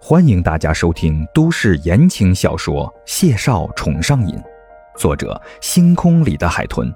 [0.00, 4.36] 欢迎大家收听都市言情小说《谢少宠上瘾》，
[4.98, 6.92] 作者：星空里的海豚，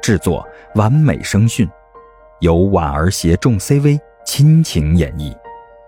[0.00, 0.46] 制作：
[0.76, 1.68] 完美声讯，
[2.40, 5.36] 由婉儿携众 CV 亲情演绎，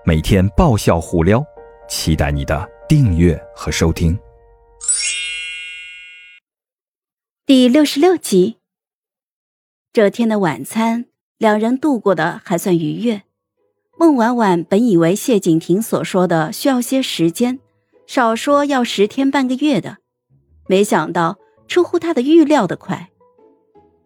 [0.05, 1.45] 每天爆笑互撩，
[1.89, 4.19] 期待你的订阅和收听。
[7.47, 8.59] 第六十六集，
[9.93, 11.07] 这天的晚餐，
[11.39, 13.23] 两人度过的还算愉悦。
[13.99, 17.59] 孟婉婉本以为谢景亭所说的需要些时间，
[18.07, 19.97] 少说要十天半个月的，
[20.69, 23.09] 没想到出乎她的预料的快。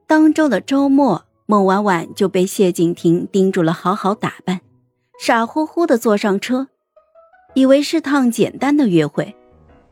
[0.06, 4.60] 当周的周末，孟婉婉就被谢景亭叮嘱了好好打扮，
[5.18, 6.68] 傻乎乎的坐上车，
[7.54, 9.34] 以为是趟简单的约会，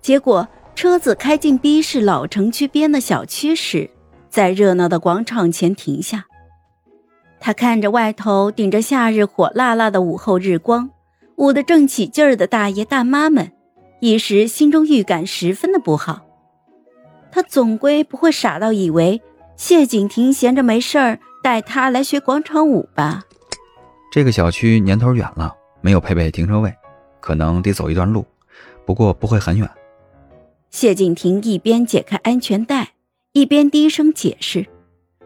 [0.01, 3.91] 结果车子开进 B 市老城区边的小区时，
[4.30, 6.28] 在热闹的广场前停下。
[7.48, 10.91] 他看着外头顶着夏日火辣辣的午后日光，
[11.37, 13.52] 舞得正起劲儿的大爷大妈们，
[14.01, 16.27] 一时心中预感十分的不好。
[17.33, 19.23] 他总归不会傻到以为
[19.56, 23.25] 谢景亭闲着没事儿带他来学广场舞吧？
[24.12, 26.70] 这个小区年头远了，没有配备停车位，
[27.19, 28.27] 可能得走一段路，
[28.84, 29.67] 不过不会很远。
[30.69, 32.91] 谢景亭一边解开安全带，
[33.33, 34.67] 一边低声解释。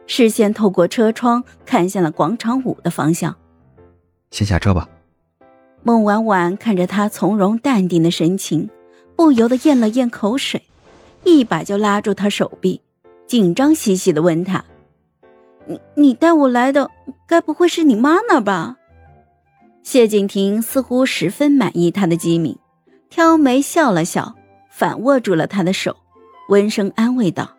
[0.06, 3.36] 视线透过车窗看向了广场舞的方向。
[4.30, 4.88] 先下车吧。
[5.82, 8.70] 孟婉婉看着他从容淡定的神情，
[9.16, 10.62] 不由得咽了咽口水，
[11.24, 12.80] 一把就拉住他手臂，
[13.26, 14.64] 紧张兮兮的问他
[15.66, 16.88] ：“你你带我来的，
[17.26, 18.76] 该不会是你妈那吧？”
[19.82, 22.56] 谢景亭似乎十分满意他的机敏，
[23.10, 24.36] 挑眉笑了笑，
[24.70, 25.96] 反握住了他的手，
[26.48, 27.50] 温声安慰道：“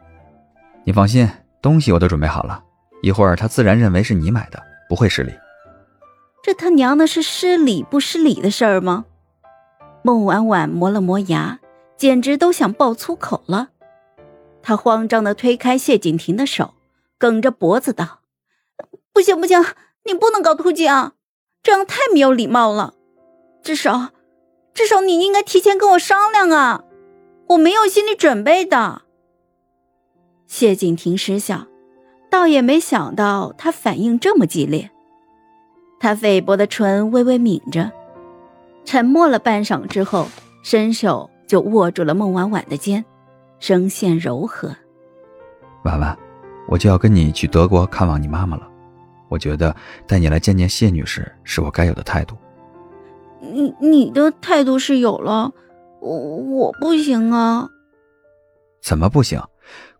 [0.85, 1.29] 你放心。”
[1.63, 2.61] 东西我都准备好了，
[3.01, 5.33] 一会儿他自然认为是你买的，不会失礼。
[6.43, 9.05] 这他娘的是失礼不失礼的事儿吗？
[10.03, 11.61] 孟婉婉磨了磨牙，
[11.95, 13.69] 简直都想爆粗口了。
[14.61, 16.73] 她慌张的推开谢景亭的手，
[17.17, 18.19] 梗着脖子道
[19.13, 19.63] ：“不行不行，
[20.03, 21.13] 你不能搞突击啊，
[21.63, 22.93] 这样太没有礼貌了。
[23.63, 24.09] 至少，
[24.73, 26.83] 至少你应该提前跟我商量啊，
[27.47, 29.02] 我没有心理准备的。”
[30.47, 31.65] 谢景亭失笑，
[32.29, 34.89] 倒也没想到他反应这么激烈。
[35.99, 37.91] 他菲薄的唇微微抿着，
[38.85, 40.27] 沉默了半晌之后，
[40.61, 43.03] 伸手就握住了孟婉婉的肩，
[43.59, 44.75] 声线柔和
[45.85, 46.17] ：“婉婉，
[46.67, 48.67] 我就要跟你去德国看望你妈妈了。
[49.29, 49.75] 我觉得
[50.05, 52.35] 带你来见见谢女士是我该有的态度。
[53.39, 55.51] 你你的态度是有了，
[56.01, 57.69] 我我不行啊。
[58.83, 59.41] 怎么不行？”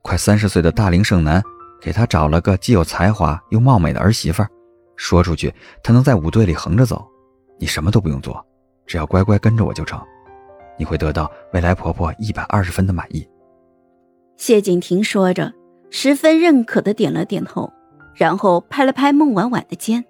[0.03, 1.41] 快三十岁的大龄剩男，
[1.81, 4.49] 给他找了个既有才华又貌美的儿媳妇儿，
[4.97, 7.07] 说出去他能在舞队里横着走，
[7.57, 8.45] 你什么都不用做，
[8.85, 10.01] 只要乖乖跟着我就成，
[10.77, 13.25] 你会得到未来婆婆一百二十分的满意。
[14.35, 15.53] 谢景亭说着，
[15.89, 17.71] 十分认可的点了点头，
[18.13, 20.03] 然后拍了拍孟婉婉的肩：“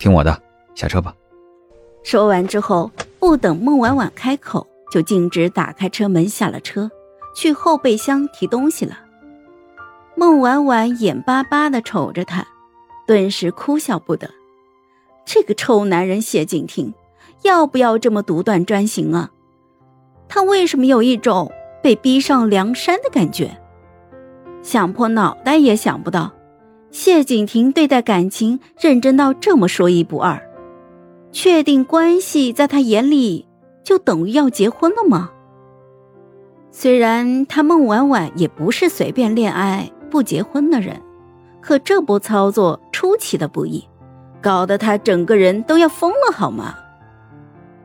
[0.00, 0.42] 听我的，
[0.74, 1.14] 下车吧。”
[2.02, 2.90] 说完之后，
[3.20, 6.90] 不等孟婉婉开口，就径直打开车门下了车。
[7.34, 8.98] 去后备箱提东西了。
[10.14, 12.46] 孟婉婉眼巴巴的瞅着他，
[13.06, 14.30] 顿时哭笑不得。
[15.24, 16.92] 这个臭男人谢景亭，
[17.42, 19.30] 要不要这么独断专行啊？
[20.28, 21.50] 他为什么有一种
[21.82, 23.58] 被逼上梁山的感觉？
[24.62, 26.32] 想破脑袋也想不到，
[26.90, 30.40] 谢景亭对待感情认真到这么说一不二。
[31.32, 33.46] 确定关系，在他眼里
[33.82, 35.30] 就等于要结婚了吗？
[36.74, 41.00] 虽然他孟婉婉也不是随便恋爱不结婚的人，
[41.60, 43.86] 可这波操作出奇的不易，
[44.40, 46.74] 搞得他整个人都要疯了，好吗？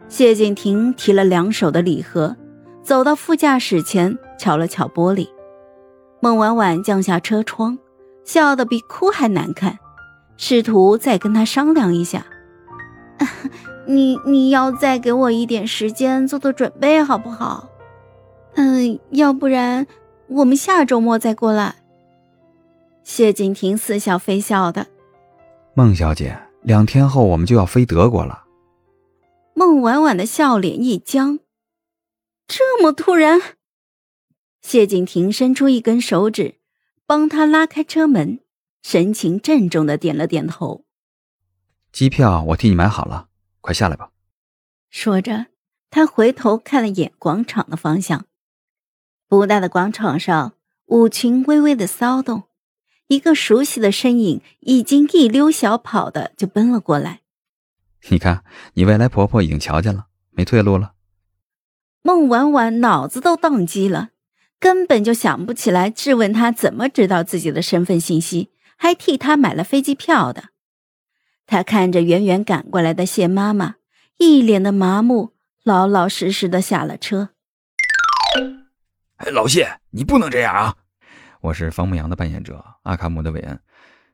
[0.07, 2.37] 谢景亭提了两手的礼盒，
[2.81, 5.27] 走到副驾驶前，敲了敲玻璃。
[6.21, 7.77] 孟婉婉降下车窗，
[8.23, 9.77] 笑得比哭还难看，
[10.37, 12.25] 试图再跟他商量一下
[13.85, 17.67] ：“你你要再给我一点时间做做准备，好不好？”
[18.57, 19.85] 嗯，要不然
[20.27, 21.75] 我们下周末再过来。
[23.03, 24.87] 谢景亭似笑非笑的。
[25.75, 28.45] 孟小姐，两天后我们就要飞德国了。
[29.53, 31.39] 孟婉婉的笑脸一僵，
[32.47, 33.39] 这么突然？
[34.61, 36.55] 谢景亭伸出一根手指，
[37.05, 38.39] 帮他拉开车门，
[38.81, 40.83] 神情郑重的点了点头。
[41.91, 43.27] 机票我替你买好了，
[43.61, 44.09] 快下来吧。
[44.89, 45.45] 说着，
[45.91, 48.25] 他回头看了眼广场的方向。
[49.29, 50.53] 不大的广场上，
[50.85, 52.43] 舞裙微微的骚动，
[53.07, 57.21] 一个熟悉的身影已经一溜小跑的就奔了过来。
[58.09, 58.45] 你看，
[58.75, 60.93] 你未来婆婆已经瞧见了，没退路了。
[62.01, 64.11] 孟婉婉脑子都宕机了，
[64.61, 70.45] 根本就想不起来质问他怎么知道自己的身份信息，还替他买了飞机票的。
[71.45, 73.75] 他看着远远赶过来的谢妈妈，
[74.17, 75.33] 一脸的麻木，
[75.63, 77.31] 老老实实的下了车。
[79.17, 80.75] 哎老谢，你不能这样啊！
[81.41, 83.59] 我是方牧阳的扮演者阿卡姆的韦恩，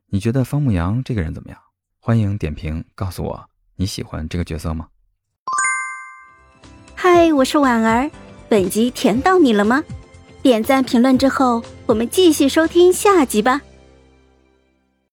[0.08, 1.60] 你觉得方牧阳这个人怎么样？
[2.00, 4.88] 欢迎点评告诉我你喜欢这个角色吗？
[6.96, 8.10] 嗨，我是婉儿，
[8.48, 9.84] 本集甜到你了吗？
[10.42, 13.60] 点赞评论之后，我们继续收听下集吧。